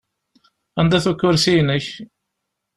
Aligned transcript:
Anda-t 0.79 1.05
ukursi-inek? 1.11 1.87